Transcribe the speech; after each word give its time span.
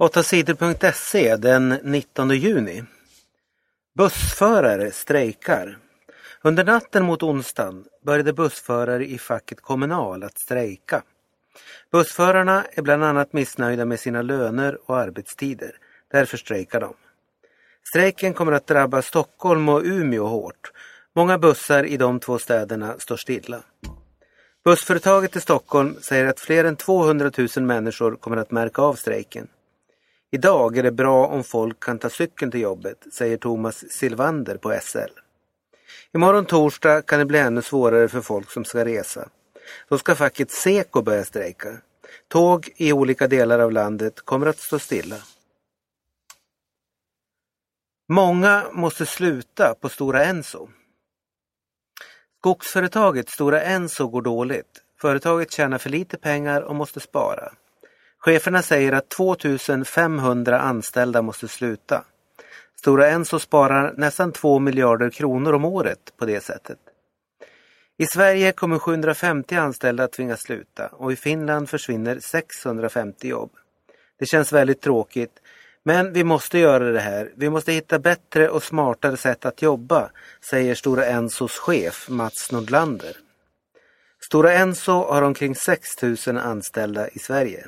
8sidor.se 0.00 1.36
den 1.36 1.68
19 1.68 2.30
juni. 2.30 2.84
Bussförare 3.94 4.90
strejkar. 4.90 5.78
Under 6.42 6.64
natten 6.64 7.04
mot 7.04 7.22
onsdagen 7.22 7.84
började 8.04 8.32
bussförare 8.32 9.06
i 9.06 9.18
facket 9.18 9.60
Kommunal 9.60 10.22
att 10.22 10.38
strejka. 10.38 11.02
Bussförarna 11.92 12.64
är 12.72 12.82
bland 12.82 13.04
annat 13.04 13.32
missnöjda 13.32 13.84
med 13.84 14.00
sina 14.00 14.22
löner 14.22 14.78
och 14.86 14.98
arbetstider. 14.98 15.76
Därför 16.12 16.36
strejkar 16.36 16.80
de. 16.80 16.94
Strejken 17.88 18.34
kommer 18.34 18.52
att 18.52 18.66
drabba 18.66 19.02
Stockholm 19.02 19.68
och 19.68 19.82
Umeå 19.84 20.26
hårt. 20.26 20.72
Många 21.16 21.38
bussar 21.38 21.84
i 21.84 21.96
de 21.96 22.20
två 22.20 22.38
städerna 22.38 22.94
står 22.98 23.16
stilla. 23.16 23.62
Bussföretaget 24.64 25.36
i 25.36 25.40
Stockholm 25.40 25.96
säger 26.00 26.26
att 26.26 26.40
fler 26.40 26.64
än 26.64 26.76
200 26.76 27.30
000 27.56 27.66
människor 27.66 28.16
kommer 28.16 28.36
att 28.36 28.50
märka 28.50 28.82
av 28.82 28.94
strejken. 28.94 29.48
Idag 30.32 30.76
är 30.76 30.82
det 30.82 30.92
bra 30.92 31.26
om 31.26 31.44
folk 31.44 31.80
kan 31.80 31.98
ta 31.98 32.10
cykeln 32.10 32.50
till 32.50 32.60
jobbet, 32.60 33.06
säger 33.12 33.36
Thomas 33.36 33.84
Silvander 33.90 34.56
på 34.56 34.78
SL. 34.82 34.98
Imorgon 36.14 36.46
torsdag 36.46 37.02
kan 37.02 37.18
det 37.18 37.24
bli 37.24 37.38
ännu 37.38 37.62
svårare 37.62 38.08
för 38.08 38.20
folk 38.20 38.50
som 38.50 38.64
ska 38.64 38.84
resa. 38.84 39.28
Då 39.88 39.98
ska 39.98 40.14
facket 40.14 40.50
Seko 40.50 41.02
börja 41.02 41.24
strejka. 41.24 41.78
Tåg 42.28 42.68
i 42.76 42.92
olika 42.92 43.28
delar 43.28 43.58
av 43.58 43.72
landet 43.72 44.20
kommer 44.20 44.46
att 44.46 44.58
stå 44.58 44.78
stilla. 44.78 45.16
Många 48.08 48.66
måste 48.72 49.06
sluta 49.06 49.74
på 49.80 49.88
Stora 49.88 50.24
Enso. 50.24 50.68
Skogsföretaget 52.38 53.30
Stora 53.30 53.62
Enso 53.62 54.08
går 54.08 54.22
dåligt. 54.22 54.82
Företaget 55.00 55.52
tjänar 55.52 55.78
för 55.78 55.90
lite 55.90 56.18
pengar 56.18 56.62
och 56.62 56.76
måste 56.76 57.00
spara. 57.00 57.52
Cheferna 58.20 58.62
säger 58.62 58.92
att 58.92 59.08
2500 59.08 60.60
anställda 60.60 61.22
måste 61.22 61.48
sluta. 61.48 62.04
Stora 62.78 63.08
Enso 63.08 63.38
sparar 63.38 63.94
nästan 63.96 64.32
2 64.32 64.58
miljarder 64.58 65.10
kronor 65.10 65.52
om 65.52 65.64
året 65.64 66.12
på 66.16 66.26
det 66.26 66.40
sättet. 66.40 66.78
I 67.98 68.06
Sverige 68.06 68.52
kommer 68.52 68.78
750 68.78 69.54
anställda 69.54 70.04
att 70.04 70.12
tvingas 70.12 70.40
sluta 70.40 70.86
och 70.86 71.12
i 71.12 71.16
Finland 71.16 71.68
försvinner 71.68 72.18
650 72.20 73.28
jobb. 73.28 73.50
Det 74.18 74.26
känns 74.26 74.52
väldigt 74.52 74.80
tråkigt 74.80 75.40
men 75.82 76.12
vi 76.12 76.24
måste 76.24 76.58
göra 76.58 76.92
det 76.92 77.00
här. 77.00 77.32
Vi 77.36 77.50
måste 77.50 77.72
hitta 77.72 77.98
bättre 77.98 78.48
och 78.48 78.62
smartare 78.62 79.16
sätt 79.16 79.44
att 79.44 79.62
jobba, 79.62 80.10
säger 80.40 80.74
Stora 80.74 81.06
Ensos 81.06 81.58
chef 81.58 82.08
Mats 82.08 82.52
Nordlander. 82.52 83.16
Stora 84.20 84.52
Enso 84.52 84.92
har 84.92 85.22
omkring 85.22 85.54
6 85.54 86.02
000 86.02 86.16
anställda 86.38 87.08
i 87.08 87.18
Sverige. 87.18 87.66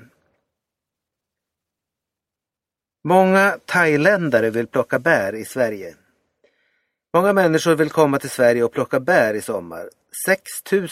Många 3.04 3.58
thailändare 3.66 4.50
vill 4.50 4.66
plocka 4.66 4.98
bär 4.98 5.34
i 5.34 5.44
Sverige. 5.44 5.94
Många 7.14 7.32
människor 7.32 7.74
vill 7.74 7.90
komma 7.90 8.18
till 8.18 8.30
Sverige 8.30 8.64
och 8.64 8.72
plocka 8.72 9.00
bär 9.00 9.34
i 9.34 9.40
sommar. 9.40 9.88
6 10.26 10.42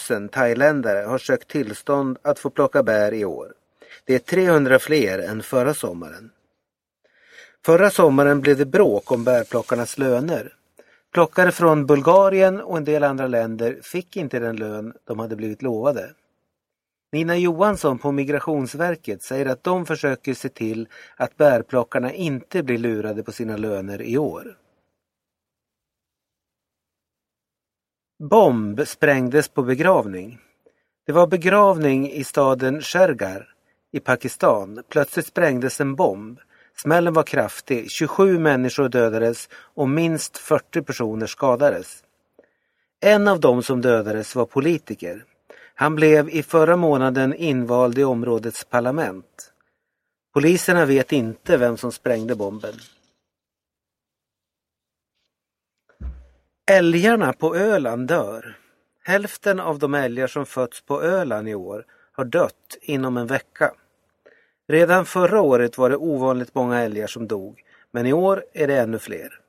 000 0.09 0.29
thailändare 0.29 1.05
har 1.05 1.17
sökt 1.17 1.47
tillstånd 1.47 2.17
att 2.21 2.39
få 2.39 2.49
plocka 2.49 2.83
bär 2.83 3.13
i 3.13 3.25
år. 3.25 3.53
Det 4.05 4.15
är 4.15 4.19
300 4.19 4.79
fler 4.79 5.19
än 5.19 5.43
förra 5.43 5.73
sommaren. 5.73 6.31
Förra 7.65 7.89
sommaren 7.89 8.41
blev 8.41 8.57
det 8.57 8.65
bråk 8.65 9.11
om 9.11 9.23
bärplockarnas 9.23 9.97
löner. 9.97 10.53
Plockare 11.13 11.51
från 11.51 11.85
Bulgarien 11.85 12.61
och 12.61 12.77
en 12.77 12.85
del 12.85 13.03
andra 13.03 13.27
länder 13.27 13.79
fick 13.83 14.17
inte 14.17 14.39
den 14.39 14.55
lön 14.55 14.93
de 15.03 15.19
hade 15.19 15.35
blivit 15.35 15.61
lovade. 15.61 16.13
Nina 17.11 17.37
Johansson 17.37 17.99
på 17.99 18.11
Migrationsverket 18.11 19.23
säger 19.23 19.45
att 19.45 19.63
de 19.63 19.85
försöker 19.85 20.33
se 20.33 20.49
till 20.49 20.87
att 21.15 21.37
bärplockarna 21.37 22.13
inte 22.13 22.63
blir 22.63 22.77
lurade 22.77 23.23
på 23.23 23.31
sina 23.31 23.57
löner 23.57 24.01
i 24.01 24.17
år. 24.17 24.57
Bomb 28.19 28.87
sprängdes 28.87 29.47
på 29.47 29.63
begravning. 29.63 30.39
Det 31.05 31.11
var 31.11 31.27
begravning 31.27 32.11
i 32.11 32.23
staden 32.23 32.81
Shergar 32.81 33.53
i 33.91 33.99
Pakistan. 33.99 34.83
Plötsligt 34.89 35.27
sprängdes 35.27 35.81
en 35.81 35.95
bomb. 35.95 36.39
Smällen 36.77 37.13
var 37.13 37.23
kraftig, 37.23 37.91
27 37.91 38.39
människor 38.39 38.89
dödades 38.89 39.49
och 39.53 39.89
minst 39.89 40.37
40 40.37 40.81
personer 40.81 41.27
skadades. 41.27 42.03
En 42.99 43.27
av 43.27 43.39
dem 43.39 43.63
som 43.63 43.81
dödades 43.81 44.35
var 44.35 44.45
politiker. 44.45 45.25
Han 45.81 45.95
blev 45.95 46.29
i 46.29 46.43
förra 46.43 46.75
månaden 46.75 47.33
invald 47.33 47.97
i 47.97 48.03
områdets 48.03 48.63
parlament. 48.65 49.53
Poliserna 50.33 50.85
vet 50.85 51.11
inte 51.11 51.57
vem 51.57 51.77
som 51.77 51.91
sprängde 51.91 52.35
bomben. 52.35 52.73
Älgarna 56.71 57.33
på 57.33 57.55
Öland 57.55 58.07
dör. 58.07 58.57
Hälften 59.03 59.59
av 59.59 59.79
de 59.79 59.93
älgar 59.93 60.27
som 60.27 60.45
fötts 60.45 60.81
på 60.81 61.01
Öland 61.01 61.49
i 61.49 61.55
år 61.55 61.85
har 62.11 62.25
dött 62.25 62.77
inom 62.81 63.17
en 63.17 63.27
vecka. 63.27 63.71
Redan 64.67 65.05
förra 65.05 65.41
året 65.41 65.77
var 65.77 65.89
det 65.89 65.97
ovanligt 65.97 66.55
många 66.55 66.79
älgar 66.79 67.07
som 67.07 67.27
dog, 67.27 67.61
men 67.91 68.05
i 68.05 68.13
år 68.13 68.43
är 68.53 68.67
det 68.67 68.79
ännu 68.79 68.99
fler. 68.99 69.39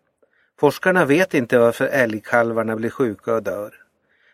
Forskarna 0.61 1.05
vet 1.05 1.35
inte 1.35 1.59
varför 1.59 1.87
älgkalvarna 1.87 2.77
blir 2.77 2.91
sjuka 2.91 3.35
och 3.35 3.43
dör. 3.43 3.82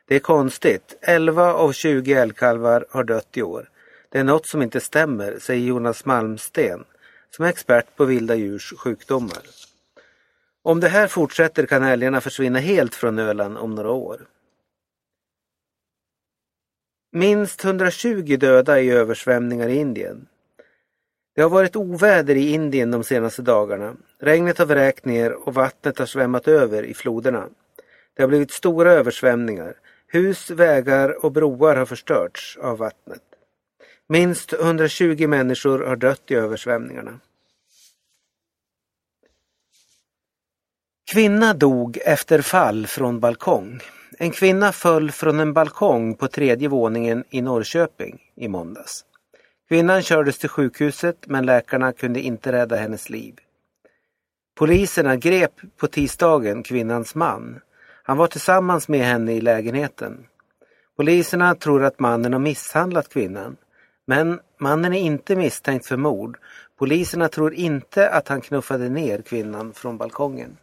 Det 0.08 0.14
är 0.14 0.20
konstigt, 0.20 0.98
11 1.00 1.54
av 1.54 1.72
20 1.72 2.12
älgkalvar 2.12 2.86
har 2.90 3.04
dött 3.04 3.36
i 3.36 3.42
år. 3.42 3.68
Det 4.08 4.18
är 4.18 4.24
något 4.24 4.46
som 4.46 4.62
inte 4.62 4.80
stämmer, 4.80 5.38
säger 5.38 5.66
Jonas 5.66 6.04
Malmsten, 6.04 6.84
som 7.30 7.44
är 7.44 7.48
expert 7.48 7.96
på 7.96 8.04
vilda 8.04 8.34
djurs 8.34 8.74
sjukdomar. 8.78 9.42
Om 10.62 10.80
det 10.80 10.88
här 10.88 11.06
fortsätter 11.06 11.66
kan 11.66 11.82
älgarna 11.82 12.20
försvinna 12.20 12.58
helt 12.58 12.94
från 12.94 13.18
Öland 13.18 13.58
om 13.58 13.74
några 13.74 13.90
år. 13.90 14.20
Minst 17.12 17.64
120 17.64 18.36
döda 18.40 18.80
i 18.80 18.90
översvämningar 18.90 19.68
i 19.68 19.76
Indien. 19.76 20.26
Det 21.34 21.42
har 21.42 21.50
varit 21.50 21.76
oväder 21.76 22.34
i 22.34 22.52
Indien 22.52 22.90
de 22.90 23.04
senaste 23.04 23.42
dagarna. 23.42 23.96
Regnet 24.18 24.58
har 24.58 24.66
vräkt 24.66 25.04
ner 25.04 25.48
och 25.48 25.54
vattnet 25.54 25.98
har 25.98 26.06
svämmat 26.06 26.48
över 26.48 26.82
i 26.82 26.94
floderna. 26.94 27.48
Det 28.14 28.22
har 28.22 28.28
blivit 28.28 28.50
stora 28.50 28.92
översvämningar. 28.92 29.74
Hus, 30.10 30.50
vägar 30.50 31.24
och 31.24 31.32
broar 31.32 31.76
har 31.76 31.86
förstörts 31.86 32.56
av 32.56 32.78
vattnet. 32.78 33.22
Minst 34.06 34.52
120 34.52 35.26
människor 35.26 35.78
har 35.78 35.96
dött 35.96 36.30
i 36.30 36.34
översvämningarna. 36.34 37.20
Kvinna 41.12 41.54
dog 41.54 41.98
efter 42.04 42.42
fall 42.42 42.86
från 42.86 43.20
balkong. 43.20 43.80
En 44.18 44.30
kvinna 44.30 44.72
föll 44.72 45.10
från 45.10 45.40
en 45.40 45.52
balkong 45.52 46.14
på 46.14 46.28
tredje 46.28 46.68
våningen 46.68 47.24
i 47.30 47.42
Norrköping 47.42 48.20
i 48.34 48.48
måndags. 48.48 49.04
Kvinnan 49.68 50.02
kördes 50.02 50.38
till 50.38 50.48
sjukhuset 50.48 51.26
men 51.26 51.46
läkarna 51.46 51.92
kunde 51.92 52.20
inte 52.20 52.52
rädda 52.52 52.76
hennes 52.76 53.10
liv. 53.10 53.34
Poliserna 54.54 55.16
grep 55.16 55.52
på 55.76 55.86
tisdagen 55.86 56.62
kvinnans 56.62 57.14
man. 57.14 57.60
Han 58.08 58.16
var 58.16 58.26
tillsammans 58.26 58.88
med 58.88 59.00
henne 59.00 59.32
i 59.32 59.40
lägenheten. 59.40 60.26
Poliserna 60.96 61.54
tror 61.54 61.84
att 61.84 62.00
mannen 62.00 62.32
har 62.32 62.40
misshandlat 62.40 63.08
kvinnan. 63.08 63.56
Men 64.06 64.40
mannen 64.58 64.94
är 64.94 65.00
inte 65.00 65.36
misstänkt 65.36 65.86
för 65.86 65.96
mord. 65.96 66.38
Poliserna 66.78 67.28
tror 67.28 67.54
inte 67.54 68.10
att 68.10 68.28
han 68.28 68.40
knuffade 68.40 68.88
ner 68.88 69.22
kvinnan 69.22 69.72
från 69.72 69.98
balkongen. 69.98 70.56